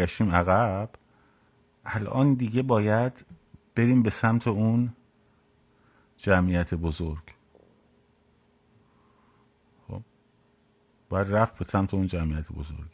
برگشتیم 0.00 0.30
عقب 0.30 0.90
الان 1.84 2.34
دیگه 2.34 2.62
باید 2.62 3.24
بریم 3.74 4.02
به 4.02 4.10
سمت 4.10 4.48
اون 4.48 4.92
جمعیت 6.16 6.74
بزرگ. 6.74 7.22
خب 9.88 10.02
باید 11.08 11.26
رفت 11.30 11.58
به 11.58 11.64
سمت 11.64 11.94
اون 11.94 12.06
جمعیت 12.06 12.52
بزرگ. 12.52 12.90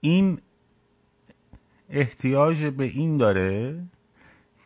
این 0.00 0.40
احتیاج 1.88 2.64
به 2.64 2.84
این 2.84 3.16
داره 3.16 3.84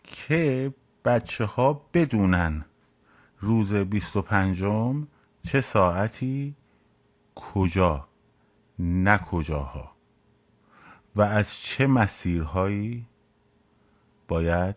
که 0.02 0.74
بچه 1.04 1.44
ها 1.44 1.86
بدونن 1.94 2.64
روز 3.42 3.74
بیست 3.74 4.16
و 4.16 4.22
پنجم 4.22 5.06
چه 5.42 5.60
ساعتی؟ 5.60 6.56
کجا؟ 7.34 8.08
نه 8.78 9.18
کجاها. 9.18 9.92
و 11.16 11.22
از 11.22 11.54
چه 11.54 11.86
مسیرهایی؟ 11.86 13.06
باید 14.28 14.76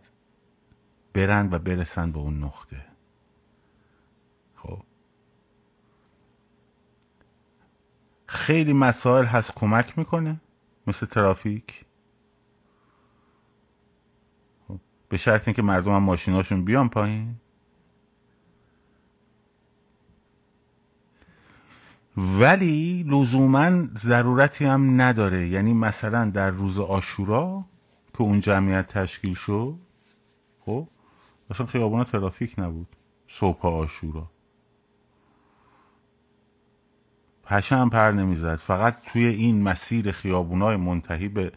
برن 1.14 1.50
و 1.52 1.60
برسن 1.60 2.12
به 2.12 2.20
اون 2.20 2.44
نقطه. 2.44 2.86
خب. 4.56 4.82
خیلی 8.28 8.74
مسائل 8.74 9.26
هست 9.26 9.56
کمک 9.56 9.98
می‌کنه 9.98 10.42
مثل 10.88 11.06
ترافیک. 11.06 11.86
خب، 14.68 14.80
به 15.10 15.18
شرط 15.18 15.48
اینکه 15.48 15.62
مردم 15.62 15.92
هم 15.92 16.04
ماشیناشون 16.04 16.66
بیان 16.66 16.90
پایین. 16.90 17.36
ولی 22.18 23.04
لزوما 23.08 23.88
ضرورتی 23.98 24.66
هم 24.66 25.02
نداره. 25.02 25.48
یعنی 25.48 25.74
مثلا 25.74 26.30
در 26.30 26.50
روز 26.50 26.80
آشورا 26.80 27.66
که 28.14 28.22
اون 28.22 28.40
جمعیت 28.40 28.88
تشکیل 28.88 29.34
شد 29.34 29.76
خب 30.60 30.88
اصلا 31.50 31.66
خیابونا 31.66 32.04
ترافیک 32.04 32.60
نبود. 32.60 32.88
صبح 33.28 33.66
آشورا. 33.68 34.32
پشه 37.44 37.76
هم 37.76 37.90
پر 37.90 38.12
نمی‌زد. 38.12 38.56
فقط 38.56 38.98
توی 39.06 39.26
این 39.26 39.64
مسیر 39.64 40.12
خیابونای 40.12 40.78
منتهی 40.78 41.28
به 41.28 41.52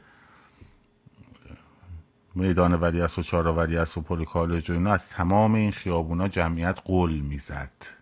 میدان 2.35 2.75
ولی 2.75 3.01
و 3.01 3.07
چارا 3.07 3.55
ولی 3.55 3.77
و 3.77 3.85
پل 3.85 4.25
کالج 4.25 4.71
و 4.71 4.73
اینا 4.73 4.93
از 4.93 5.09
تمام 5.09 5.55
این 5.55 5.71
خیابونا 5.71 6.29
جمعیت 6.29 6.79
قل 6.85 7.13
می‌زد. 7.13 7.98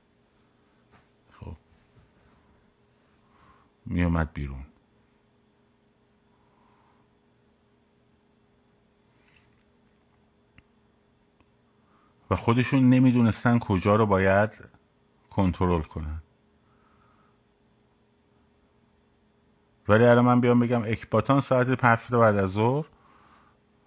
میومد 3.86 4.32
بیرون. 4.32 4.66
و 12.30 12.36
خودشون 12.36 12.90
نمی‌دونستن 12.90 13.58
کجا 13.58 13.96
رو 13.96 14.06
باید 14.06 14.64
کنترل 15.30 15.82
کنن. 15.82 16.22
ولی 19.88 20.04
الان 20.04 20.24
من 20.24 20.40
بیام 20.40 20.60
بگم 20.60 20.82
اکباتان 20.82 21.40
ساعت 21.40 21.84
هفت 21.84 22.14
بعد 22.14 22.36
از 22.36 22.50
ظهر 22.50 22.86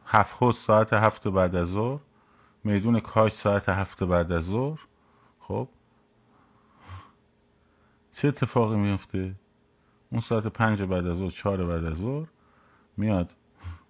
هفت 0.05 0.51
ساعت 0.51 0.93
هفت 0.93 1.27
بعد 1.27 1.55
از 1.55 1.67
ظهر 1.67 1.99
میدون 2.63 2.99
کاش 2.99 3.31
ساعت 3.31 3.69
هفت 3.69 4.03
بعد 4.03 4.31
از 4.31 4.43
ظهر. 4.43 4.79
خب؟ 5.39 5.69
چه 8.11 8.27
اتفاقی 8.27 8.75
میفته 8.77 9.35
اون 10.11 10.21
ساعت 10.21 10.47
پنج 10.47 10.83
بعد 10.83 11.07
از 11.07 11.17
ظهر 11.17 11.29
چهار 11.29 11.65
بعد 11.65 11.85
از 11.85 11.97
ظهر 11.97 12.27
میاد. 12.97 13.35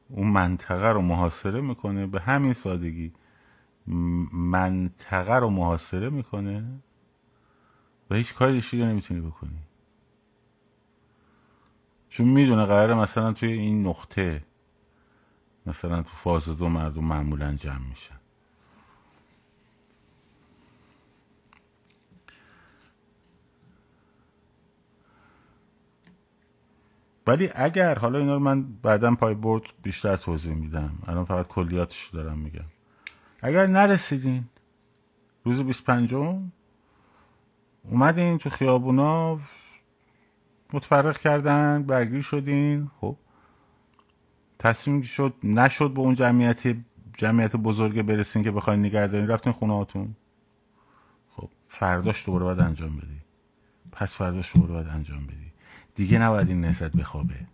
اون 0.09 0.27
منطقه 0.27 0.88
رو 0.88 1.01
محاصره 1.01 1.61
می‌کنه. 1.61 2.07
به 2.07 2.19
همین 2.19 2.53
سادگی 2.53 3.13
منطقه 4.33 5.35
رو 5.35 5.49
محاصره 5.49 6.09
می‌کنه 6.09 6.81
و 8.09 8.16
هیچ 8.16 8.33
کاری 8.33 8.61
رو 8.73 8.85
نمی‌تونی 8.85 9.21
بکنی. 9.21 9.59
چون 12.09 12.27
می‌دونه 12.27 12.65
قراره 12.65 12.95
مثلا 12.95 13.33
توی 13.33 13.51
این 13.51 13.88
نقطه 13.88 14.44
مثلا 15.65 16.01
تو 16.01 16.11
فاز 16.13 16.57
دو 16.57 16.69
مردم 16.69 17.03
معمولا 17.03 17.53
جمع 17.53 17.88
میشن. 17.89 18.19
ولی 27.29 27.50
اگر 27.56 28.00
حالا 28.00 28.19
اینا 28.19 28.34
رو 28.34 28.40
من 28.40 28.63
بعدا 28.63 29.16
پای 29.16 29.35
برد 29.35 29.63
بیشتر 29.84 30.17
توضیح 30.17 30.53
میدم. 30.53 30.91
الان 31.07 31.25
فقط 31.25 31.47
کلیاتش 31.47 32.09
دارم 32.13 32.38
میگم. 32.38 32.66
اگر 33.41 33.67
نرسیدین 33.67 34.44
روز 35.44 35.63
25 35.63 36.13
اومدین 37.84 38.38
تو 38.38 38.50
خیابونا 38.50 39.39
متفرق 40.73 41.18
کردن 41.18 41.84
برگیر 41.84 42.22
شدین 42.22 42.91
خب. 42.97 43.18
تصمیم 44.59 45.01
شد 45.01 45.34
نشد 45.44 45.91
به 45.94 46.00
اون 46.00 46.16
جمعیت 46.16 46.75
جمعیت 47.13 47.56
بزرگ 47.56 48.01
برسین 48.01 48.44
که 48.44 48.51
بخواین 48.51 48.79
نگهداری 48.79 49.28
رفتین 49.28 49.53
خونه 49.53 49.73
هاتون 49.73 50.16
خب 51.29 51.50
فرداش 51.68 52.25
دوباره 52.25 52.44
باید 52.44 52.59
انجام 52.59 52.97
بدی 52.97 53.22
پس 53.91 54.16
فرداش 54.16 54.56
دوباره 54.56 54.73
باید 54.73 54.88
انجام 54.88 55.28
بدی 55.28 55.48
دیگه 55.95 56.19
نباید 56.19 56.50
این 56.50 56.61
نهزت 56.61 56.91
بخوابه. 56.91 57.47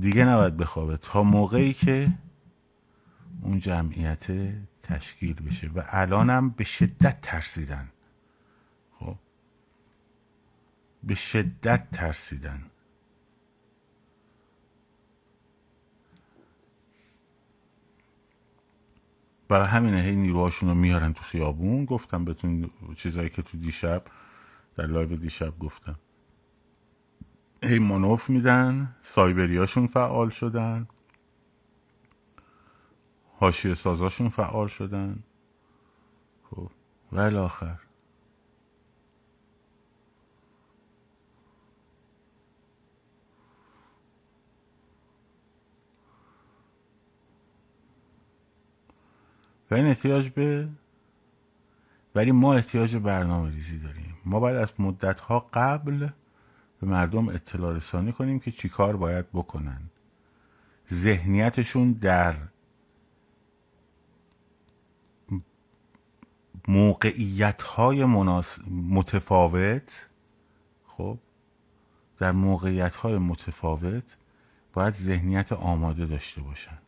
دیگه 0.00 0.24
نباید 0.24 0.56
بخوابه 0.56 0.96
تا 0.96 1.22
موقعی 1.22 1.72
که 1.72 2.12
اون 3.42 3.58
جمعیت 3.58 4.26
تشکیل 4.82 5.34
بشه. 5.34 5.68
و 5.68 5.82
الانم 5.86 6.50
به 6.50 6.64
شدت 6.64 7.20
ترسیدن. 7.20 7.88
خب؟ 8.98 9.16
به 11.04 11.14
شدت 11.14 11.90
ترسیدن. 11.90 12.62
برای 19.48 19.66
همینه 19.66 20.00
هی 20.00 20.16
نیروهاشون 20.16 20.68
رو 20.68 20.74
میارن 20.74 21.12
تو 21.12 21.22
خیابون. 21.22 21.84
گفتم 21.84 22.24
بهتون 22.24 22.70
چیزایی 22.96 23.28
که 23.28 23.42
تو 23.42 23.58
دیشب 23.58 24.04
در 24.76 24.86
لایو 24.86 25.16
دیشب 25.16 25.58
گفتم. 25.58 25.98
هی 27.64 27.78
مانوف 27.78 28.30
میدن 28.30 28.96
سایبریاشون 29.02 29.86
فعال 29.86 30.30
شدن. 30.30 30.88
حاشیه 33.38 33.74
سازاشون 33.74 34.28
فعال 34.28 34.66
شدن. 34.66 35.22
خب 36.42 36.70
و 37.12 37.36
آخر. 37.36 37.80
و 49.70 49.74
این 49.74 49.86
احتیاج 49.86 50.28
به 50.28 50.68
ولی 52.14 52.32
ما 52.32 52.54
احتیاج 52.54 52.96
برنامه 52.96 53.50
ریزی 53.50 53.78
داریم. 53.78 54.15
ما 54.26 54.40
باید 54.40 54.56
از 54.56 54.72
مدت 54.78 55.20
ها 55.20 55.48
قبل 55.52 56.08
به 56.80 56.86
مردم 56.86 57.28
اطلاع 57.28 57.72
رسانی 57.72 58.12
کنیم 58.12 58.38
که 58.38 58.52
چیکار 58.52 58.96
باید 58.96 59.26
بکنن. 59.32 59.80
ذهنیتشون 60.92 61.92
در 61.92 62.36
موقعیت 66.68 67.62
های 67.62 68.04
متفاوت 68.70 70.08
خب 70.86 71.18
در 72.18 72.32
موقعیت 72.32 72.96
های 72.96 73.18
متفاوت 73.18 74.16
باید 74.72 74.94
ذهنیت 74.94 75.52
آماده 75.52 76.06
داشته 76.06 76.40
باشن. 76.40 76.78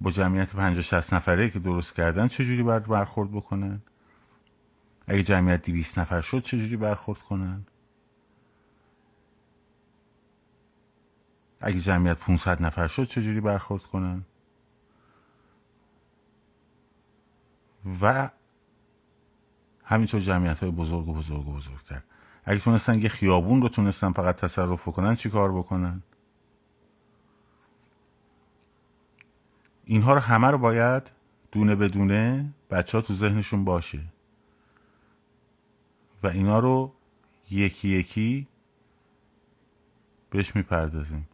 با 0.00 0.10
جمعیت 0.10 0.52
50 0.52 0.82
60 0.82 1.14
نفره 1.14 1.50
که 1.50 1.58
درست 1.58 1.94
کردن 1.94 2.28
چجوری 2.28 2.62
باید 2.62 2.82
برخورد 2.82 3.30
بکنن؟ 3.30 3.82
اگه 5.06 5.22
جمعیت 5.22 5.70
200 5.70 5.98
نفر 5.98 6.20
شد 6.20 6.42
چجوری 6.42 6.76
برخورد 6.76 7.18
کنن؟ 7.18 7.66
اگه 11.60 11.80
جمعیت 11.80 12.16
500 12.18 12.62
نفر 12.62 12.88
شد 12.88 13.04
چجوری 13.04 13.40
برخورد 13.40 13.82
کنن؟ 13.82 14.24
و 18.00 18.30
همینطور 19.84 20.20
جمعیت 20.20 20.58
های 20.58 20.70
بزرگ 20.70 21.08
و 21.08 21.14
بزرگ 21.14 21.48
و 21.48 21.52
بزرگتر. 21.52 22.02
اگه 22.44 22.60
تونستن 22.60 23.02
یه 23.02 23.08
خیابون 23.08 23.62
رو 23.62 23.68
تونستن 23.68 24.12
فقط 24.12 24.36
تصرف 24.36 24.88
بکنن 24.88 25.14
چی 25.14 25.30
کار 25.30 25.52
بکنن؟ 25.52 26.02
اینها 29.90 30.12
رو 30.14 30.20
همه 30.20 30.46
رو 30.46 30.58
باید 30.58 31.10
دونه 31.52 31.74
بدونه 31.74 32.54
بچه 32.70 32.98
ها 32.98 33.02
تو 33.02 33.14
ذهنشون 33.14 33.64
باشه. 33.64 34.00
و 36.22 36.26
اینا 36.26 36.58
رو 36.58 36.92
یکی 37.50 37.88
یکی 37.88 38.48
بهش 40.30 40.56
می‌پردازیم. 40.56 41.28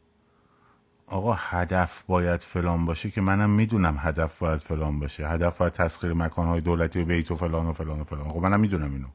آقا 1.07 1.33
هدف 1.39 2.03
باید 2.03 2.41
فلان 2.41 2.85
باشه 2.85 3.11
که 3.11 3.21
منم 3.21 3.51
می‌دونم 3.51 3.97
هدف 3.99 4.39
باید 4.39 4.61
فلان 4.61 5.01
باشه. 5.01 5.29
هدف 5.29 5.59
باید 5.59 5.73
تسخیر 5.73 6.13
مکانهای 6.13 6.61
دولتی 6.61 7.03
و 7.03 7.05
بیت 7.05 7.31
و 7.31 7.37
فلان 7.37 7.67
و 7.67 7.73
فلان 7.73 8.01
و 8.01 8.05
فلان. 8.05 8.29
خب 8.29 8.39
منم 8.39 8.61
می‌دونم 8.61 8.93
اینو. 8.93 9.09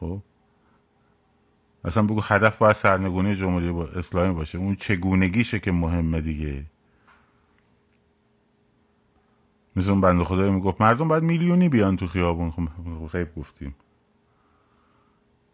خب؟ 0.00 0.22
اصلا 1.84 2.02
بگو 2.02 2.20
هدف 2.20 2.56
باید 2.56 2.76
سرنگونی 2.76 3.36
جمهوری 3.36 3.98
اسلامی 3.98 4.34
باشه. 4.34 4.58
اون 4.58 4.76
چگونگیشه 4.76 5.58
که 5.58 5.72
مهمه 5.72 6.20
دیگه. 6.20 6.71
مثل 9.76 9.90
اون 9.90 10.00
بند 10.00 10.22
خدایی 10.22 10.50
می‌گفت 10.52 10.80
مردم 10.80 11.08
باید 11.08 11.22
میلیونی 11.22 11.68
بیان 11.68 11.96
تو 11.96 12.06
خیابون. 12.06 12.50
خب 12.50 12.68
غیب 13.12 13.34
گفتیم. 13.34 13.74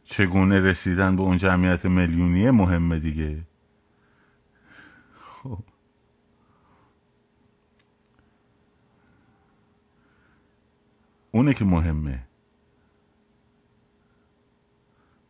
چگونه 0.05 0.61
رسیدن 0.61 1.17
به 1.17 1.23
اون 1.23 1.37
جمعیت 1.37 1.87
میلیونی 1.87 2.50
مهمه 2.50 2.99
دیگه؟ 2.99 3.43
خب. 5.15 5.59
اونه 11.31 11.55
که 11.55 11.65
مهمه. 11.65 12.29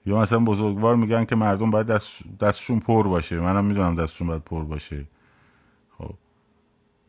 یا 0.06 0.20
مثلا 0.20 0.38
بزرگوار 0.38 0.96
میگن 0.96 1.24
که 1.24 1.36
مردم 1.36 1.70
باید 1.70 1.86
دست 1.86 2.22
دستشون 2.40 2.80
پر 2.80 3.08
باشه. 3.08 3.40
منم 3.40 3.64
می‌دونم 3.64 3.94
دستشون 3.94 4.26
باید 4.28 4.44
پر 4.44 4.64
باشه. 4.64 4.96
خب 5.02 5.17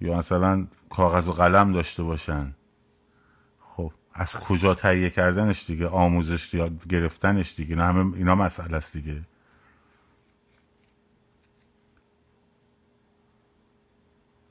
یا 0.01 0.17
مثلا 0.17 0.67
کاغذ 0.89 1.29
و 1.29 1.31
قلم 1.31 1.71
داشته 1.71 2.03
باشن. 2.03 2.55
خب 3.59 3.91
از 4.13 4.33
کجا 4.33 4.75
تهیه 4.75 5.09
کردنش 5.09 5.65
دیگه؟ 5.65 5.87
آموزش 5.87 6.53
یا 6.53 6.69
گرفتنش 6.89 7.55
دیگه؟ 7.55 7.75
نه 7.75 7.83
همه 7.83 8.17
اینا 8.17 8.35
مسئله 8.35 8.77
است 8.77 8.93
دیگه. 8.93 9.21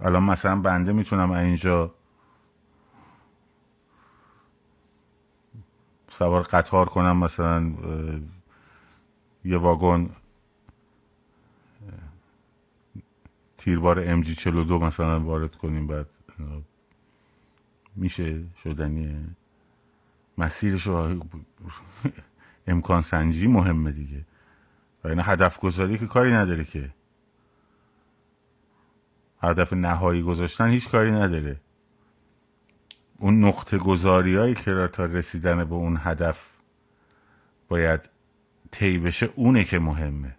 الان 0.01 0.23
مثلا 0.23 0.57
بنده 0.57 0.93
می‌تونم 0.93 1.31
اینجا 1.31 1.95
سوار 6.11 6.43
قطار 6.43 6.87
کنم 6.87 7.17
مثلا 7.17 7.73
یه 9.45 9.59
واگن 9.59 10.11
تیربار 13.69 14.03
ام 14.07 14.21
جی 14.21 14.35
42 14.35 14.79
مثلا 14.79 15.21
وارد 15.21 15.57
کنیم 15.57 15.87
بعد 15.87 16.07
میشه 17.97 18.43
شدنیه 18.63 19.17
مسیرش 20.39 20.87
رو 20.87 21.17
امکان 22.67 23.03
سنجی 23.03 23.47
مهمه 23.47 23.93
دیگه. 23.93 24.25
و 25.05 25.09
این 25.09 25.21
هدف 25.23 25.59
گذاری 25.59 25.99
که 25.99 26.07
کاری 26.07 26.33
نداره 26.33 26.65
که. 26.65 26.91
هدف 29.41 29.73
نهایی 29.73 30.23
گذاشتن 30.23 30.69
هیچ 30.69 30.89
کاری 30.89 31.11
نداره. 31.11 31.61
اون 33.19 33.45
نقطه 33.45 33.79
گذاری 33.79 34.37
هایی 34.37 34.55
که 34.55 34.89
تا 34.93 35.05
رسیدن 35.05 35.65
به 35.65 35.75
اون 35.75 36.01
هدف 36.03 36.51
باید 37.69 38.11
طی 38.71 38.99
بشه 38.99 39.31
اونه 39.37 39.65
که 39.65 39.79
مهمه. 39.79 40.38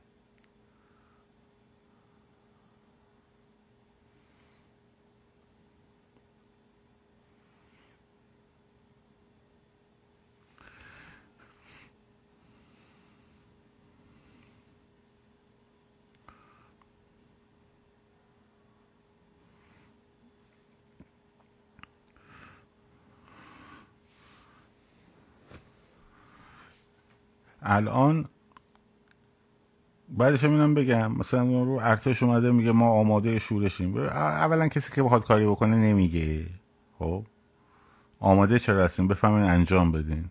الان 27.69 28.25
بعدش 30.09 30.43
هم 30.43 30.73
بگم 30.73 31.11
مثلا 31.11 31.63
رو 31.63 31.79
ارتش 31.81 32.23
اومده 32.23 32.51
میگه 32.51 32.71
ما 32.71 32.89
آماده 32.89 33.39
شورشیم. 33.39 33.97
اولا 33.97 34.67
کسی 34.67 34.95
که 34.95 35.03
بخواد 35.03 35.25
کاری 35.25 35.45
بکنه 35.45 35.75
نمیگه. 35.75 36.45
خب؟ 36.99 37.25
آماده 38.19 38.59
چرا 38.59 38.83
هستیم؟ 38.83 39.07
بفهمین 39.07 39.43
انجام 39.43 39.91
بدین. 39.91 40.29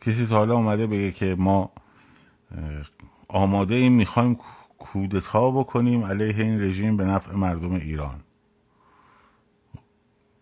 کسی 0.00 0.26
تا 0.26 0.36
حالا 0.36 0.54
اومده 0.54 0.86
بگه 0.86 1.10
که 1.10 1.36
ما 1.38 1.72
آماده 3.28 3.74
این 3.74 3.92
می‌خوایم 3.92 4.38
کودتا 4.78 5.50
بکنیم 5.50 6.04
علیه 6.04 6.44
این 6.44 6.60
رژیم 6.60 6.96
به 6.96 7.04
نفع 7.04 7.34
مردم 7.34 7.74
ایران. 7.74 8.20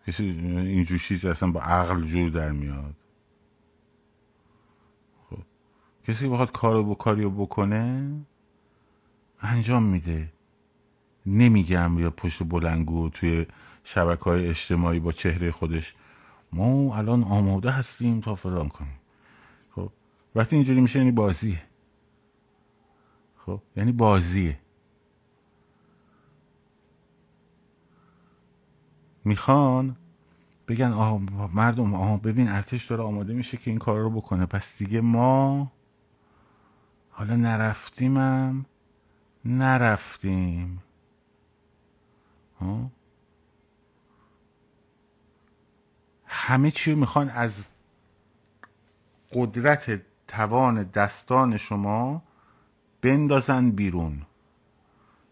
کسی 0.07 0.25
اینجور 0.25 0.97
چیز 0.97 1.25
اصلا 1.25 1.51
با 1.51 1.61
عقل 1.61 2.03
جور 2.03 2.29
در 2.29 2.51
میاد. 2.51 2.95
کسی 6.07 6.27
بخواد 6.27 6.51
کارو 6.51 6.83
بکاری 6.83 7.25
بکنه 7.25 8.11
انجام 9.41 9.83
میده. 9.83 10.33
نمیگم 11.25 11.99
یا 11.99 12.11
پشت 12.11 12.43
بلنگو 12.43 13.09
توی 13.09 13.45
شبکه 13.83 14.23
های 14.23 14.47
اجتماعی 14.47 14.99
با 14.99 15.11
چهره 15.11 15.51
خودش 15.51 15.95
ما 16.53 16.97
الان 16.97 17.23
آماده 17.23 17.71
هستیم 17.71 18.21
تا 18.21 18.35
فلان 18.35 18.69
کنیم. 18.69 18.99
خب 19.71 19.91
وقتی 20.35 20.55
اینجوری 20.55 20.81
میشه 20.81 20.99
یعنی 20.99 21.11
بازیه. 21.11 21.61
خب 23.37 23.61
یعنی 23.75 23.91
بازیه. 23.91 24.59
می‌خوان 29.25 29.95
بگن 30.67 30.91
آه 30.91 31.21
مردم 31.53 31.93
آه 31.93 32.21
ببین 32.21 32.47
ارتش 32.47 32.85
داره 32.85 33.03
آماده 33.03 33.33
میشه 33.33 33.57
که 33.57 33.71
این 33.71 33.79
کار 33.79 33.99
رو 33.99 34.09
بکنه. 34.09 34.45
پس 34.45 34.77
دیگه 34.77 35.01
ما 35.01 35.71
حالا 37.11 37.35
نرفتیمم. 37.35 38.65
نرفتیم. 39.45 40.83
ها؟ 42.59 42.91
همه 46.25 46.71
چی 46.71 46.95
می‌خوان 46.95 47.29
از 47.29 47.65
قدرت 49.31 50.01
توان 50.27 50.83
دستان 50.83 51.57
شما 51.57 52.23
بندازن 53.01 53.71
بیرون. 53.71 54.21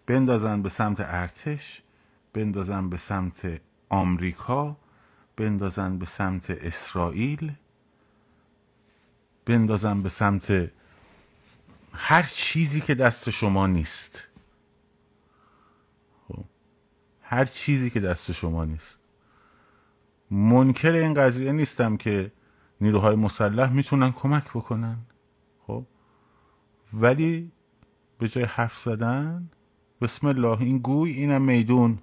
بندازن 0.06 0.62
به 0.62 0.70
سمت 0.70 0.98
ارتش 1.00 1.82
بندازن 2.34 2.89
به 2.89 2.98
سمت 2.98 3.62
آمریکا 3.89 4.77
بندازن 5.36 5.98
به 5.98 6.06
سمت 6.06 6.51
اسرائیل 6.51 7.53
بندازن 9.46 10.01
به 10.01 10.10
سمت 10.10 10.72
هر 11.93 12.24
چیزی 12.24 12.81
که 12.81 12.96
دست 12.96 13.29
شما 13.29 13.67
نیست. 13.67 14.27
خب. 16.27 16.43
هر 17.22 17.46
چیزی 17.46 17.89
که 17.89 18.00
دست 18.00 18.31
شما 18.31 18.65
نیست. 18.65 19.00
منکر 20.31 20.91
این 20.91 21.13
قضیه 21.13 21.51
نیستم 21.51 21.98
که 21.98 22.31
نیروهای 22.81 23.15
مسلح 23.15 23.72
می‌تونن 23.72 24.12
کمک 24.12 24.50
بکنن. 24.50 24.98
خب. 25.67 25.86
ولی 26.93 27.51
به 28.17 28.27
جای 28.27 28.43
حرف 28.43 28.77
زدن 28.77 29.50
بسم 30.01 30.27
الله 30.27 30.62
این 30.62 30.79
گوی 30.79 31.12
اینم 31.12 31.41
میدون. 31.41 32.00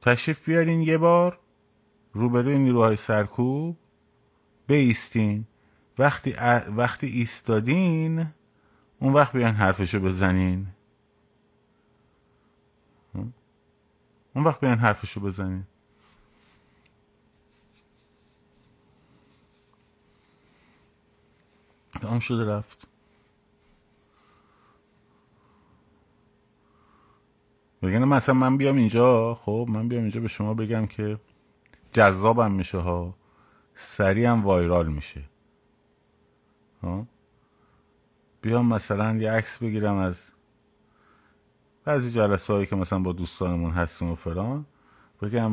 تشریف 0.00 0.44
بیارین 0.44 0.82
یه 0.82 0.98
بار 0.98 1.38
روبروی 2.12 2.58
نیروهای 2.58 2.96
سرکوب 2.96 3.76
بیستین. 4.66 5.46
وقتی 6.02 6.32
وقتی 6.76 7.06
ایستادین 7.06 8.26
اون 8.98 9.12
وقت 9.12 9.32
بیان 9.32 9.54
حرفشو 9.54 10.00
بزنین. 10.00 10.66
اون 14.34 14.44
وقت 14.44 14.60
بیان 14.60 14.78
حرفشو 14.78 15.20
بزنین. 15.20 15.64
تمام 22.00 22.20
شده 22.20 22.44
رفت. 22.44 22.88
بگن 27.82 28.04
مثلا 28.04 28.34
من 28.34 28.56
بیام 28.56 28.76
اینجا. 28.76 29.34
خب 29.34 29.66
من 29.68 29.88
بیام 29.88 30.02
اینجا 30.02 30.20
به 30.20 30.28
شما 30.28 30.54
بگم 30.54 30.86
که 30.86 31.18
جذابم 31.92 32.52
میشه 32.52 32.78
ها. 32.78 33.14
سریع 33.74 34.32
وایرال 34.32 34.88
میشه. 34.88 35.31
بیام 38.42 38.66
مثلا 38.66 39.16
یه 39.16 39.30
عکس 39.30 39.58
بگیرم 39.58 39.96
از 39.96 40.30
بعضی 41.84 42.10
جلسه 42.10 42.52
هایی 42.52 42.66
که 42.66 42.76
مثلا 42.76 42.98
با 42.98 43.12
دوستانمون 43.12 43.70
هستیم 43.70 44.10
و 44.10 44.14
فلان. 44.14 44.66
بگم 45.22 45.52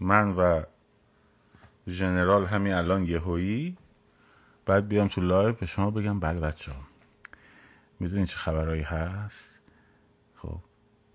من 0.00 0.34
و 0.36 0.62
ژنرال 1.88 2.46
همین 2.46 2.72
الان 2.72 3.02
یهویی. 3.02 3.76
بعد 4.66 4.88
بیام 4.88 5.08
تو 5.08 5.20
live 5.20 5.52
به 5.52 5.66
شما 5.66 5.90
بگم 5.90 6.20
بله 6.20 6.40
بچه 6.40 6.72
ها 6.72 6.82
می‌دونین 8.00 8.26
چه 8.26 8.36
خبرهایی 8.36 8.82
هست؟ 8.82 9.60
خب 10.34 10.58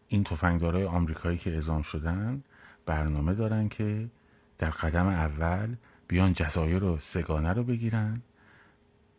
این 0.07 0.23
تفنگدارای 0.23 0.83
آمریکایی 0.83 1.37
که 1.37 1.53
اعزام 1.53 1.81
شدن 1.81 2.43
برنامه 2.85 3.33
دارن 3.33 3.69
که 3.69 4.09
در 4.57 4.69
قدم 4.69 5.07
اول 5.07 5.75
بیان 6.07 6.33
جزایر 6.33 6.79
رو 6.79 6.99
سه‌گانه 6.99 7.53
رو 7.53 7.63
بگیرن 7.63 8.21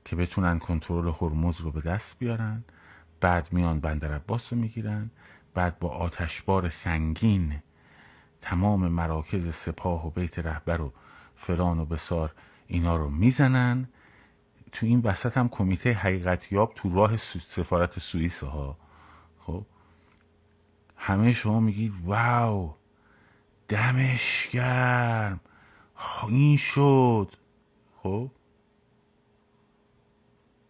که 0.05 0.17
بتونن 0.17 0.59
کنترل 0.59 1.13
هرمز 1.21 1.61
رو 1.61 1.73
به 1.73 1.81
دست 1.81 2.19
بیارن. 2.19 2.65
بعد 3.21 3.49
میان 3.53 3.81
بندر 3.81 4.13
عباس 4.13 4.53
رو 4.53 4.59
می‌گیرن. 4.59 5.11
بعد 5.55 5.79
با 5.79 5.89
آتشبار 5.89 6.69
سنگین 6.69 7.63
تمام 8.41 8.89
مراکز 8.89 9.55
سپاه 9.55 10.07
و 10.07 10.11
بیت 10.11 10.39
رهبر 10.39 10.81
و 10.81 10.93
فلان 11.37 11.79
و 11.79 11.85
بسار 11.85 12.35
اینا 12.67 12.97
رو 12.97 13.11
می‌زنن. 13.11 13.89
تو 14.73 14.87
این 14.87 15.01
وسط 15.05 15.39
هم 15.39 15.49
کمیته 15.49 15.93
حقیقتیاب 15.93 16.73
تو 16.75 16.95
راه 16.95 17.17
سفارت 17.17 17.99
سوئیس 17.99 18.43
ها. 18.43 18.79
خب؟ 19.39 19.67
همه 20.97 21.33
شما 21.33 21.61
میگید 21.61 21.93
واو 22.05 22.75
دمش 23.69 24.49
گرم. 24.53 25.41
این 26.29 26.57
شد. 26.57 27.33
خب؟ 28.03 28.31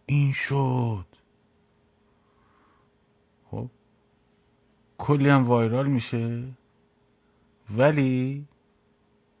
این 0.05 0.31
شد. 0.31 1.05
خب؟ 3.51 3.69
کلی 4.97 5.29
هم 5.29 5.43
وایرال 5.43 5.87
میشه. 5.87 6.43
ولی 7.77 8.47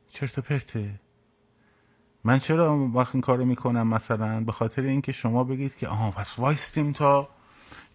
چرت 0.09 0.39
پرته. 0.39 0.99
من 2.23 2.39
چرا 2.39 2.77
وقت 2.93 3.15
این 3.15 3.21
کارو 3.21 3.45
می‌کنم 3.45 3.87
مثلا؟ 3.87 4.43
به 4.43 4.51
خاطر 4.51 4.81
اینکه 4.81 5.11
شما 5.11 5.43
بگید 5.43 5.75
که 5.75 5.87
آها 5.87 6.11
پس 6.11 6.39
وایستیم 6.39 6.91
تا 6.91 7.29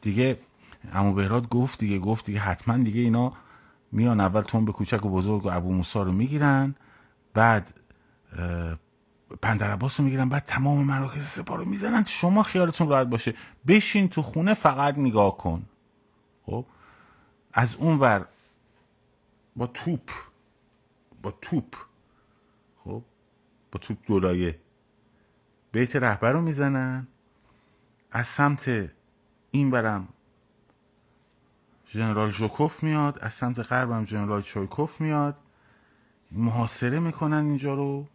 دیگه 0.00 0.38
امو 0.92 1.14
بهراد 1.14 1.48
گفت 1.48 1.78
دیگه 1.78 1.98
گفت 1.98 2.26
دیگه 2.26 2.38
حتما 2.38 2.76
دیگه 2.76 3.00
اینا 3.00 3.32
میان 3.92 4.20
اول 4.20 4.42
تون 4.42 4.64
به 4.64 4.72
کوچک 4.72 5.04
و 5.06 5.08
بزرگ 5.08 5.46
و 5.46 5.50
ابو 5.52 5.72
موسا 5.72 6.02
رو 6.02 6.12
می‌گیرن. 6.12 6.74
بعد 7.34 7.80
پندر 9.42 9.70
عباس 9.70 10.00
رو 10.00 10.04
می‌گیرن 10.04 10.28
بعد 10.28 10.42
تمام 10.44 10.84
مراکز 10.84 11.26
سپاه 11.26 11.56
رو 11.56 11.64
می‌زنن. 11.64 12.04
شما 12.04 12.42
خیالتون 12.42 12.88
راحت 12.88 13.06
باشه. 13.06 13.34
بشین 13.66 14.08
تو 14.08 14.22
خونه 14.22 14.54
فقط 14.54 14.98
نگاه 14.98 15.36
کن. 15.36 15.66
خب؟ 16.46 16.66
از 17.52 17.74
اون 17.74 17.98
ور 17.98 18.26
با 19.56 19.66
توپ 19.66 20.10
با 21.22 21.30
توپ. 21.40 21.76
خب؟ 22.76 23.02
با 23.72 23.78
توپ 23.78 23.98
دولایه 24.06 24.60
بیت 25.72 25.96
رهبر 25.96 26.32
رو 26.32 26.42
می‌زنن. 26.42 27.06
از 28.10 28.26
سمت 28.26 28.90
این 29.50 29.70
برم 29.70 30.08
ژنرال 31.86 32.30
ژوکوف 32.30 32.82
میاد 32.82 33.18
از 33.18 33.34
سمت 33.34 33.58
غربم 33.58 34.04
ژنرال 34.04 34.42
چویکوف 34.42 35.00
میاد. 35.00 35.36
محاصره 36.30 37.00
می‌کنن 37.00 37.44
اینجا 37.44 37.74
رو. 37.74 38.08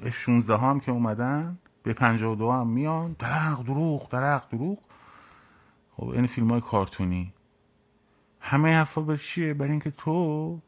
F 0.00 0.14
16 0.14 0.56
هم 0.56 0.80
که 0.80 0.92
اومدن 0.92 1.58
به 1.82 1.92
52 1.92 2.52
هم 2.52 2.68
میان. 2.68 3.16
درق 3.18 3.62
دروغ 3.62 4.08
درق 4.08 4.48
دروغ. 4.48 4.78
خب 5.96 6.08
این 6.08 6.26
فیلم 6.26 6.50
های 6.50 6.60
کارتونی. 6.60 7.32
همه 8.40 8.74
حرفا 8.74 9.00
به 9.00 9.16
چیه؟ 9.16 9.54
برای 9.54 9.70
اینکه 9.70 9.90
تو 9.90 10.60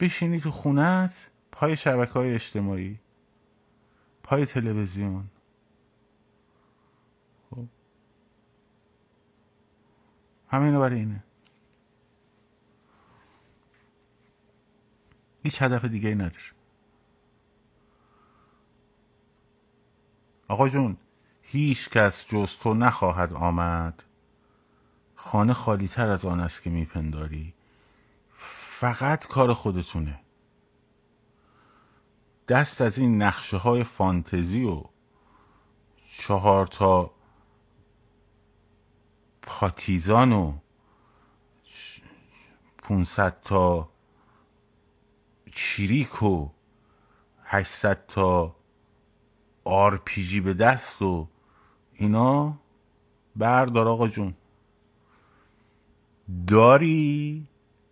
بشینی 0.00 0.40
تو 0.40 0.50
خونت 0.50 1.30
پای 1.52 1.76
شبکه 1.76 2.12
های 2.12 2.34
اجتماعی 2.34 3.00
پای 4.22 4.46
تلویزیون. 4.46 5.24
خب. 7.50 7.66
همینو 10.48 10.80
برای 10.80 10.98
اینه. 10.98 11.24
هیچ 15.42 15.62
هدف 15.62 15.84
دیگه 15.84 16.08
ای 16.08 16.14
نداره. 16.14 16.53
آقا 20.48 20.68
جون 20.68 20.96
هیچ 21.42 21.90
کس 21.90 22.26
جز 22.28 22.56
تو 22.56 22.74
نخواهد 22.74 23.32
آمد. 23.32 24.04
خانه 25.14 25.52
خالی 25.52 25.88
تر 25.88 26.08
از 26.08 26.24
آن 26.24 26.40
است 26.40 26.62
که 26.62 26.70
میپنداری. 26.70 27.54
فقط 28.34 29.26
کار 29.26 29.52
خودتونه. 29.52 30.20
دست 32.48 32.80
از 32.80 32.98
این 32.98 33.22
نقشه 33.22 33.56
های 33.56 33.84
فانتزی 33.84 34.64
و 34.64 34.84
چهار 36.18 36.66
تا 36.66 37.10
پارتیزان 39.42 40.32
و 40.32 40.58
پونصد 42.78 43.40
تا 43.40 43.88
چریک 45.52 46.22
و 46.22 46.48
هشتصد 47.44 48.06
تا 48.08 48.56
آرپیجی 49.64 50.40
به 50.40 50.54
دست 50.54 51.02
و 51.02 51.28
اینا 51.94 52.58
بردار 53.36 53.88
آقا 53.88 54.08
جون. 54.08 54.34
داری 56.46 57.48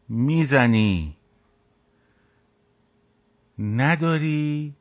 می‌زنی. 0.08 1.16
نداری؟ 3.58 4.74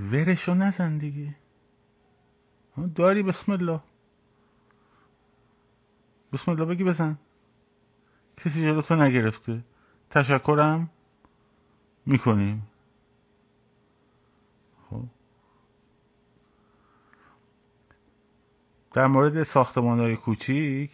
ورشو 0.00 0.54
نزن 0.54 0.98
دیگه. 0.98 1.36
داری؟ 2.94 3.22
بسم 3.22 3.52
الله. 3.52 3.80
بسم 6.32 6.50
الله 6.50 6.64
بگی 6.64 6.84
بزن. 6.84 7.18
کسی 8.36 8.62
جلو 8.62 8.82
تو 8.82 8.96
نگرفته. 8.96 9.64
تشکرم 10.10 10.90
می‌کنیم. 12.06 12.69
در 18.92 19.06
مورد 19.06 19.42
ساختمان 19.42 20.00
های 20.00 20.16
کوچیک؟ 20.16 20.90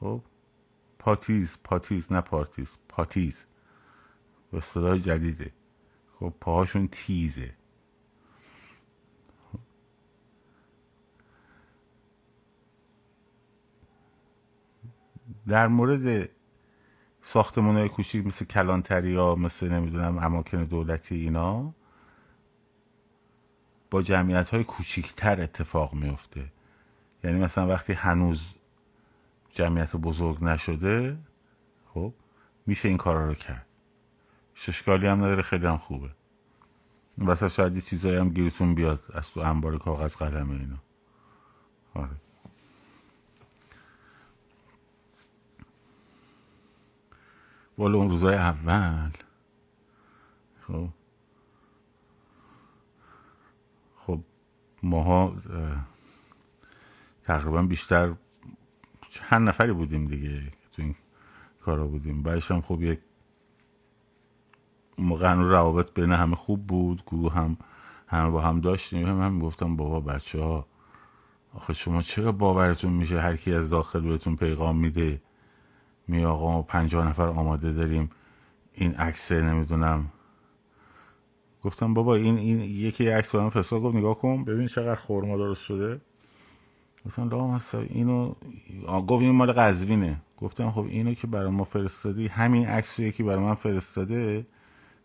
خب 0.00 0.20
پاتیز 0.98 1.58
پاتیز 1.64 2.12
نه 2.12 2.20
پارتیز 2.20 2.76
پاتیز. 2.88 3.46
به 4.50 4.58
اصطلاح 4.58 4.98
جدیده. 4.98 5.52
خب 6.12 6.32
پاهاشون 6.40 6.88
تیزه. 6.88 7.54
در 15.48 15.68
مورد 15.68 16.28
ساختمان 17.22 17.76
های 17.76 17.88
کوچیک 17.88 18.26
مثل 18.26 18.44
کلانتری 18.44 19.14
ها 19.14 19.34
مثل 19.34 19.72
نمی‌دونم 19.72 20.18
اماکن 20.18 20.64
دولتی 20.64 21.14
اینا 21.14 21.74
با 23.94 24.02
جمعیت 24.02 24.50
های 24.50 24.64
کوچیکتر 24.64 25.40
اتفاق 25.40 25.94
میفته 25.94 26.52
یعنی 27.24 27.38
مثلا 27.40 27.66
وقتی 27.66 27.92
هنوز 27.92 28.54
جمعیت 29.52 29.96
بزرگ 29.96 30.44
نشده 30.44 31.18
خب 31.94 32.14
میشه 32.66 32.88
این 32.88 32.96
کارا 32.96 33.26
رو 33.26 33.34
کرد. 33.34 33.66
ششکالی 34.54 35.06
هم 35.06 35.18
نداره 35.18 35.42
خیلی 35.42 35.66
هم 35.66 35.76
خوبه. 35.76 36.10
واسه 37.18 37.48
شاید 37.48 37.74
یه 37.74 37.80
چیزایی 37.80 38.16
هم 38.16 38.28
گیرتون 38.28 38.74
بیاد 38.74 39.04
از 39.12 39.30
تو 39.30 39.40
انبار 39.40 39.78
کاغذ 39.78 40.16
قلم 40.16 40.50
اینا. 40.50 40.78
آره. 41.94 42.16
والا 47.78 47.98
اون 47.98 48.10
روزای 48.10 48.34
اول. 48.34 49.10
خب. 50.60 50.88
خب 54.06 54.20
ماها 54.82 55.36
تقریبا 57.22 57.62
بیشتر 57.62 58.14
چند 59.10 59.48
نفری 59.48 59.72
بودیم 59.72 60.06
دیگه 60.06 60.42
تو 60.72 60.82
این 60.82 60.94
کارا 61.60 61.86
بودیم. 61.86 62.22
بعدش 62.22 62.50
هم 62.50 62.60
خب 62.60 62.82
یک 62.82 63.00
موقع 64.98 65.34
روابط 65.34 65.94
بین 65.94 66.12
همه 66.12 66.34
خوب 66.34 66.66
بود 66.66 67.02
گروه 67.06 67.32
هم 67.32 67.56
همه 68.06 68.30
با 68.30 68.40
هم 68.40 68.60
داشتیم. 68.60 69.06
هم 69.06 69.20
هم 69.20 69.38
گفتم 69.38 69.76
بابا 69.76 70.00
بچه 70.00 70.40
ها 70.42 70.66
آخه 71.54 71.72
شما 71.72 72.02
چرا 72.02 72.32
باورتون 72.32 72.92
میشه 72.92 73.20
هر 73.20 73.36
کی 73.36 73.54
از 73.54 73.70
داخل 73.70 74.00
بهتون 74.00 74.36
پیغام 74.36 74.76
میده؟ 74.76 75.22
می 76.08 76.24
آقا 76.24 76.62
پنجاه 76.62 77.08
نفر 77.08 77.26
آماده 77.26 77.72
داریم. 77.72 78.10
این 78.72 78.94
عکس 78.94 79.32
نمی‌دونم 79.32 80.10
گفتم 81.64 81.94
بابا 81.94 82.14
این 82.14 82.38
این 82.38 82.60
یکی 82.60 83.08
عکس 83.08 83.34
برام 83.34 83.50
فرستاد 83.50 83.82
گفت 83.82 83.96
نگاه 83.96 84.18
کن 84.18 84.44
ببین 84.44 84.66
چقدر 84.66 84.94
خورما 84.94 85.36
درست 85.36 85.62
شده. 85.62 86.00
گفتم 87.06 87.28
لا 87.28 87.58
اینو 87.90 88.34
گفت 88.86 89.22
این 89.22 89.30
مال 89.30 89.52
قزوینه. 89.52 90.20
گفتم 90.36 90.70
خب 90.70 90.86
اینو 90.88 91.14
که 91.14 91.26
برای 91.26 91.50
ما 91.50 91.64
فرستادی 91.64 92.26
همین 92.26 92.66
عکس 92.66 92.98
یکی 92.98 93.22
برای 93.22 93.44
من 93.44 93.54
فرستاده 93.54 94.46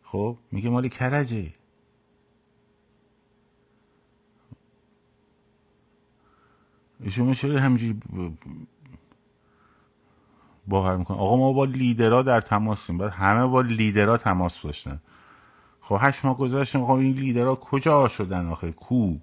خب 0.03 0.37
میگه 0.51 0.69
مال 0.69 0.87
کرجه. 0.87 1.53
شما 7.09 7.33
چرا 7.33 7.59
همینجوری 7.59 7.99
باور 10.67 10.97
می‌کنه؟ 10.97 11.17
آقا 11.17 11.37
ما 11.37 11.53
با 11.53 11.65
لیدرها 11.65 12.21
در 12.21 12.41
تماسیم 12.41 12.97
باید 12.97 13.11
همه 13.11 13.47
با 13.47 13.61
لیدرها 13.61 14.17
تماس 14.17 14.61
داشتن 14.63 15.01
خب 15.89 15.97
هشت 16.01 16.25
ماه 16.25 16.37
گذشت 16.37 16.77
خب 16.77 16.91
این 16.91 17.13
لیدرها 17.13 17.55
کجا 17.55 18.07
شدن 18.07 18.45
آخه؟ 18.45 18.71
کو؟ 18.71 19.17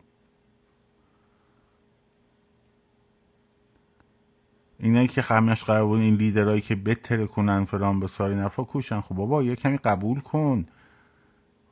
اینایی 4.78 5.08
که 5.08 5.22
خمش 5.22 5.64
قرار 5.64 5.96
این 5.96 6.14
لیدرهایی 6.14 6.60
که 6.60 6.74
بتره 6.76 7.26
کنن 7.26 7.64
فلان 7.64 8.00
به 8.00 8.06
ساری 8.06 8.34
نفا 8.34 8.64
کوشن. 8.64 9.00
خب 9.00 9.14
بابا 9.14 9.42
یه 9.42 9.56
کمی 9.56 9.76
قبول 9.76 10.20
کن. 10.20 10.66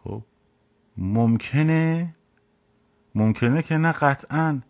خب 0.04 0.22
ممکنه؟ 0.96 2.14
ممکنه 3.14 3.62
که 3.62 3.76
نه 3.78 3.92
قطعا. 3.92 4.60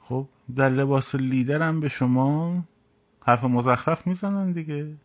خب 0.00 0.26
در 0.56 0.70
لباس 0.70 1.14
لیدرم 1.14 1.80
به 1.80 1.88
شما 1.88 2.64
حرف 3.20 3.44
مزخرف 3.44 4.06
می‌زنن 4.06 4.52
دیگه. 4.52 4.96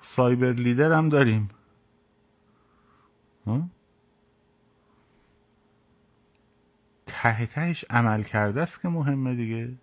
سایبر 0.00 0.52
لیدر 0.52 0.92
هم 0.92 1.08
داریم. 1.08 1.48
ته 7.06 7.46
تهش 7.46 7.84
عمل 7.90 8.22
کرده 8.22 8.62
است 8.62 8.82
که 8.82 8.88
مهمه 8.88 9.34
دیگه. 9.34 9.74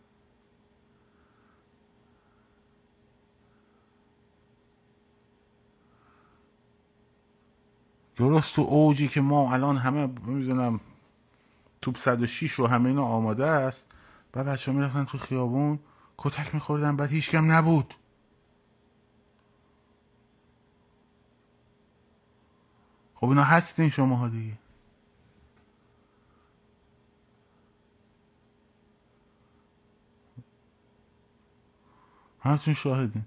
درست 8.16 8.56
تو 8.56 8.62
اوجی 8.62 9.08
که 9.08 9.22
ما 9.22 9.54
الان 9.54 9.78
همه 9.78 10.08
می‌دونم 10.08 10.80
توپ 11.82 11.98
106 11.98 12.52
رو 12.52 12.68
همه 12.68 12.90
اینا 12.90 13.04
آماده 13.04 13.46
است. 13.46 13.88
بعد 14.32 14.46
بچه 14.46 14.72
ها 14.72 14.78
می‌رفتن 14.78 15.06
تو 15.06 15.18
خیابون 15.18 15.80
کتک 16.18 16.56
میخوردن 16.56 16.96
بعد 16.96 17.10
هیچکم 17.10 17.52
نبود. 17.52 17.94
خب 23.20 23.28
اینا 23.30 23.44
هستین 23.44 23.90
شما 23.90 24.16
ها 24.16 24.28
دیگه. 24.30 24.54
همتون 32.42 32.74
شاهدین. 32.74 33.26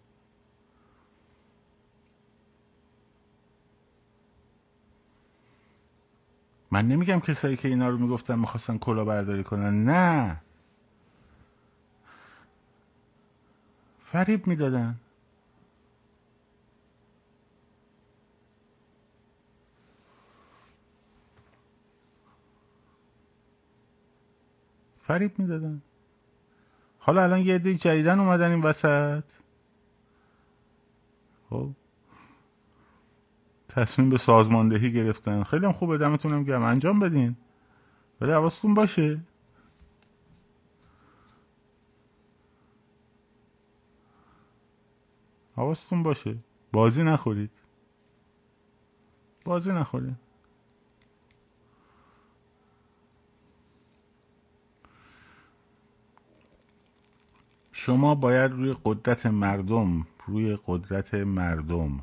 من 6.70 6.88
نمیگم 6.88 7.20
کسایی 7.20 7.56
که 7.56 7.68
اینا 7.68 7.88
رو 7.88 7.98
می‌گفتن 7.98 8.38
می‌خواستن 8.38 8.78
کلا 8.78 9.04
برداری 9.04 9.44
کنن. 9.44 9.84
نه. 9.84 10.40
فریب 14.00 14.46
می‌دادن. 14.46 15.00
فریب 25.02 25.38
می‌دادن. 25.38 25.82
حالا 26.98 27.22
الان 27.22 27.40
یه 27.40 27.54
عده 27.54 27.74
جدیدن 27.74 28.18
اومدن 28.18 28.50
این 28.50 28.62
وسط. 28.62 29.24
خب. 31.50 31.70
تصمیم 33.68 34.10
به 34.10 34.18
سازماندهی 34.18 34.92
گرفتن. 34.92 35.42
خیلی 35.42 35.66
هم 35.66 35.72
خوبه 35.72 35.98
دمتونم 35.98 36.44
گرم. 36.44 36.62
انجام 36.62 37.00
بدین. 37.00 37.36
ولی 38.20 38.32
حواستون 38.32 38.74
باشه. 38.74 39.20
حواستون 45.56 46.02
باشه. 46.02 46.36
بازی 46.72 47.02
نخورید. 47.02 47.50
بازی 49.44 49.72
نخورید. 49.72 50.16
شما 57.84 58.14
باید 58.14 58.52
روی 58.52 58.74
قدرت 58.84 59.26
مردم 59.26 60.06
روی 60.26 60.58
قدرت 60.66 61.14
مردم 61.14 62.00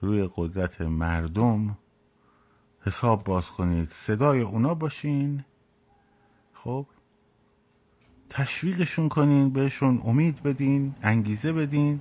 روی 0.00 0.28
قدرت 0.36 0.80
مردم 0.80 1.76
حساب 2.80 3.24
باز 3.24 3.50
کنید. 3.50 3.88
صدای 3.88 4.40
اونا 4.40 4.74
باشین. 4.74 5.44
خب؟ 6.52 6.86
تشویقشون 8.28 9.08
کنین 9.08 9.50
بهشون 9.50 10.00
امید 10.04 10.42
بدین 10.42 10.94
انگیزه 11.02 11.52
بدین 11.52 12.00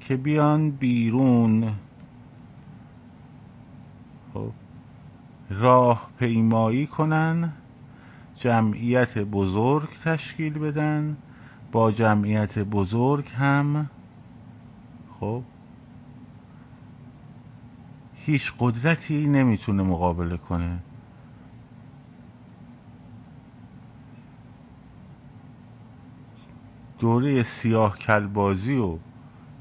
که 0.00 0.16
بیان 0.16 0.70
بیرون. 0.70 1.74
خب؟ 4.34 4.52
راه 5.50 6.10
پیمایی 6.18 6.86
کنن 6.86 7.52
جمعیت 8.34 9.18
بزرگ 9.18 9.88
تشکیل 9.88 10.58
بدن. 10.58 11.16
با 11.72 11.92
جمعیت 11.92 12.58
بزرگ 12.58 13.28
هم 13.28 13.90
خب 15.20 15.42
هیچ 18.14 18.52
قدرتی 18.58 19.26
نمی‌تونه 19.26 19.82
مقابله 19.82 20.36
کنه. 20.36 20.78
دوره 26.98 27.42
سیاه 27.42 27.98
کلبازی 27.98 28.76
و 28.76 28.98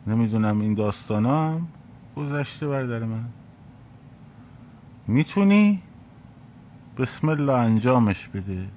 نمی‌دونم 0.08 0.60
این 0.60 0.74
داستان 0.74 1.26
هم 1.26 1.67
گذشته 2.15 2.67
بردر 2.67 3.04
من. 3.04 3.26
می‌تونی؟ 5.08 5.82
بسم 6.98 7.30
الله 7.30 7.54
انجامش 7.54 8.28
بده. 8.28 8.67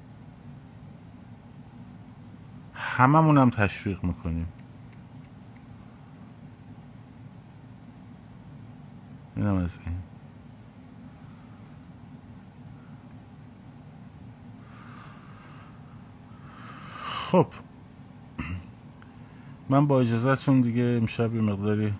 هممونم 2.81 3.51
تشویق 3.51 4.05
می‌کنیم. 4.05 4.47
اینم 9.37 9.55
از 9.55 9.79
این. 9.87 9.97
خب. 17.05 17.47
من 19.71 19.87
با 19.87 20.01
اجازهتون 20.01 20.61
دیگه 20.61 20.83
امشب 20.83 21.35
یه 21.35 21.41
مقداری 21.41 21.95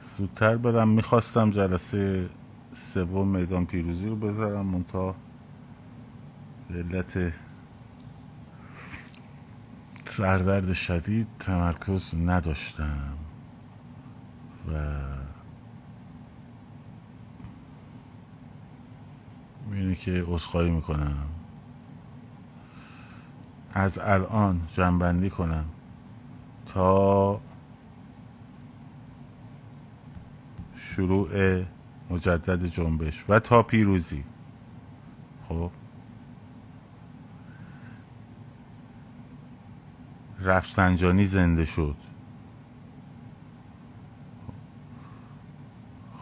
زودتر 0.00 0.56
برم. 0.56 0.88
می‌خواستم 0.88 1.50
جلسه 1.50 2.30
سوم 2.72 3.28
میدان 3.28 3.66
پیروزی 3.66 4.08
رو 4.08 4.16
بذارم 4.16 4.66
منتها 4.66 5.14
علت 6.70 7.32
سردرد 10.18 10.72
شدید 10.72 11.26
تمرکز 11.38 12.14
نداشتم 12.14 13.14
و 14.68 14.72
اینه 19.72 19.94
که 19.94 20.24
عذرخواهی 20.26 20.70
می‌کنم. 20.70 21.16
از 23.74 23.98
الان 23.98 24.60
جنبندی 24.68 25.30
کنم 25.30 25.64
تا 26.66 27.40
شروع 30.76 31.62
مجدد 32.10 32.64
جنبش 32.66 33.24
و 33.28 33.38
تا 33.38 33.62
پیروزی. 33.62 34.24
خب؟ 35.48 35.70
رفسنجانی 40.40 41.26
زنده 41.26 41.64
شد. 41.64 41.96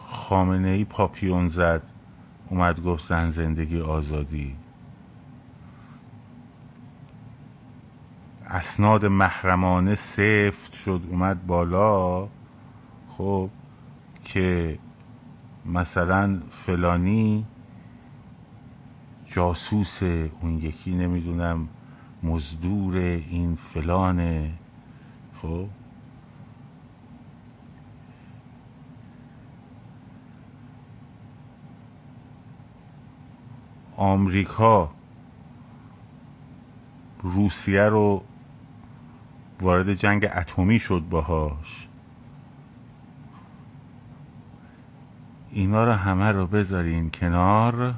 خامنه 0.07 0.67
ای 0.69 0.85
پاپیون 0.85 1.47
زد 1.47 1.81
اومد 2.49 2.83
گفت 2.83 3.05
زن 3.05 3.29
زندگی 3.31 3.81
آزادی. 3.81 4.55
اسناد 8.47 9.05
محرمانه 9.05 9.95
سفت 9.95 10.73
شد 10.73 11.01
اومد 11.09 11.47
بالا. 11.47 12.27
خب 13.07 13.49
که 14.23 14.79
مثلا 15.65 16.39
فلانی 16.49 17.45
جاسوس 19.25 20.03
اون 20.03 20.57
یکی 20.57 20.95
نمی‌دونم 20.95 21.67
مزدور 22.23 22.97
این 22.97 23.55
فلانه 23.55 24.53
خب. 25.33 25.67
آمریکا 33.95 34.91
روسیه 37.21 37.81
رو 37.81 38.23
وارد 39.61 39.93
جنگ 39.93 40.27
اتمی 40.35 40.79
شد 40.79 41.03
باهاش. 41.09 41.87
اینا 45.51 45.85
رو 45.85 45.91
همه 45.91 46.31
رو 46.31 46.47
بذارین 46.47 47.11
کنار. 47.11 47.95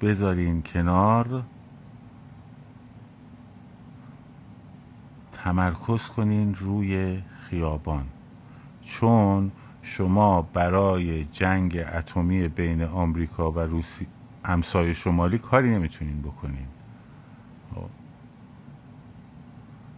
بذارین 0.00 0.62
کنار. 0.62 1.42
تمرکز 5.32 6.08
کنین 6.08 6.54
روی 6.54 7.22
خیابان. 7.40 8.06
چون 8.82 9.52
شما 9.82 10.42
برای 10.42 11.24
جنگ 11.24 11.84
اتمی 11.94 12.48
بین 12.48 12.82
آمریکا 12.82 13.50
و 13.50 13.58
روسی 13.58 14.06
همسایه 14.44 14.92
شمالی 14.92 15.38
کاری 15.38 15.70
نمی‌تونین 15.70 16.22
بکنین. 16.22 16.66
خب. 17.74 17.86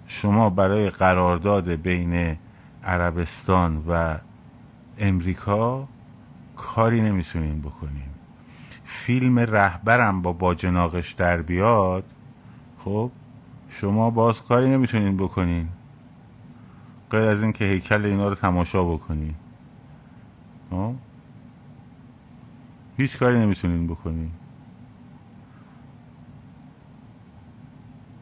شما 0.06 0.50
برای 0.50 0.90
قرارداد 0.90 1.68
بین 1.68 2.36
عربستان 2.84 3.84
و 3.88 4.18
امریکا 4.98 5.88
کاری 6.56 7.00
نمی‌تونین 7.00 7.60
بکنین. 7.60 8.08
فیلم 8.84 9.38
رهبرم 9.38 10.22
با 10.22 10.32
باجناقش 10.32 11.12
در 11.12 11.42
بیاد 11.42 12.04
خب 12.78 13.10
شما 13.68 14.10
باز 14.10 14.42
کاری 14.42 14.70
نمی‌تونین 14.70 15.16
بکنین. 15.16 15.68
غیر 17.10 17.22
از 17.22 17.42
اینکه 17.42 17.64
هیکل 17.64 18.04
اینا 18.04 18.28
رو 18.28 18.34
تماشا 18.34 18.84
بکنین. 18.84 19.34
خب؟ 20.70 20.94
هیچ 22.96 23.18
کاری 23.18 23.38
نمی‌تونین 23.38 23.86
بکنین. 23.86 24.30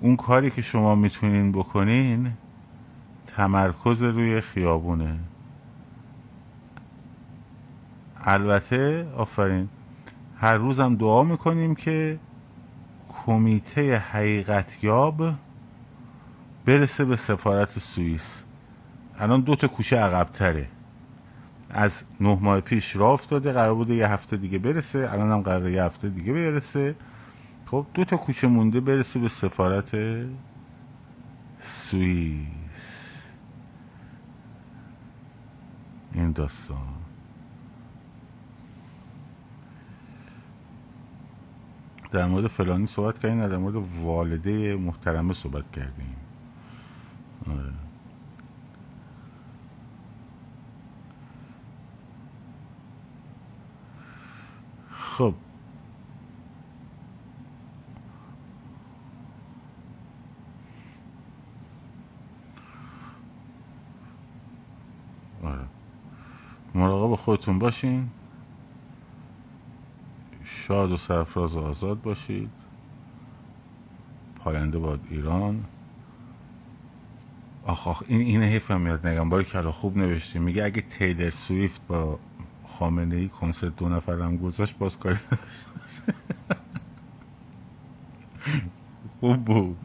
اون 0.00 0.16
کاری 0.16 0.50
که 0.50 0.62
شما 0.62 0.94
می‌تونین 0.94 1.52
بکنین 1.52 2.32
تمرکز 3.26 4.02
روی 4.02 4.40
خیابونه. 4.40 5.18
البته 8.24 9.08
آفرین. 9.16 9.68
هر 10.40 10.56
روزم 10.56 10.96
دعا 10.96 11.22
می‌کنیم 11.22 11.74
که 11.74 12.18
کمیته 13.08 13.96
حقیقت 13.96 14.84
یاب 14.84 15.32
برسه 16.64 17.04
به 17.04 17.16
سفارت 17.16 17.78
سوئیس. 17.78 18.44
الان 19.18 19.40
دو 19.40 19.56
تا 19.56 19.68
کوچه 19.68 19.96
عقبتره. 19.96 20.68
از 21.70 22.04
نه 22.20 22.38
ماه 22.40 22.60
پیش 22.60 22.96
راه 22.96 23.10
افتاده 23.12 23.52
قرار 23.52 23.74
بوده 23.74 23.94
یه 23.94 24.08
هفته 24.08 24.36
دیگه 24.36 24.58
برسه 24.58 25.08
الان 25.12 25.30
هم 25.30 25.40
قرار 25.40 25.68
یه 25.68 25.82
هفته 25.82 26.08
دیگه 26.08 26.32
برسه. 26.32 26.94
خب 27.66 27.86
دو 27.94 28.04
تا 28.04 28.16
کوچه 28.16 28.46
مونده 28.48 28.80
برسه 28.80 29.20
به 29.20 29.28
سفارت 29.28 29.96
سوئیس. 31.58 33.24
این 36.14 36.32
داستان. 36.32 37.09
در 42.10 42.26
مورد 42.26 42.46
فلانی 42.46 42.86
صحبت 42.86 43.18
کردیم 43.18 43.40
نه 43.40 43.48
در 43.48 43.56
مورد 43.56 43.74
والده 44.02 44.76
محترمه 44.76 45.34
صحبت 45.34 45.70
کردیم. 45.72 46.16
آره. 47.50 47.72
خب. 54.90 55.34
آره. 65.42 65.66
مراقب 66.74 67.14
خودتون 67.14 67.58
باشین. 67.58 68.10
شاد 70.70 70.92
و 70.92 70.96
سرفراز 70.96 71.56
و 71.56 71.60
آزاد 71.60 72.02
باشید. 72.02 72.50
پاینده 74.36 74.78
باد 74.78 75.00
ایران. 75.10 75.64
آخ 77.66 77.88
آخ 77.88 78.02
این 78.08 78.20
اینه 78.20 78.46
حیفم 78.46 78.80
میاد 78.80 79.06
نگم. 79.06 79.28
باری 79.28 79.44
کلا 79.44 79.72
خوب 79.72 79.96
نوشتی 79.96 80.38
میگه 80.38 80.64
اگه 80.64 80.82
تیلر 80.82 81.30
سویفت 81.30 81.86
با 81.86 82.18
خامنه 82.64 83.16
ای 83.16 83.28
کنسرت 83.28 83.76
دو 83.76 83.88
نفر 83.88 84.20
هم 84.20 84.36
گذاشت 84.36 84.78
باز 84.78 84.98
کاری 84.98 85.18
خوب 89.20 89.44
بود. 89.44 89.78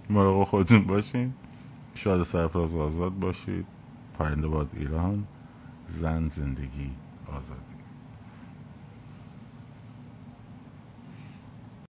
مراقب 0.10 0.44
خودتون 0.44 0.84
باشین. 0.84 1.34
شاد 2.04 2.22
سرفراز 2.22 2.76
آزاد 2.76 3.12
باشید. 3.12 3.66
پاینده 4.14 4.48
باد 4.48 4.70
ایران 4.76 5.26
زن 5.86 6.28
زندگی 6.28 6.90
آزادی. 7.36 7.79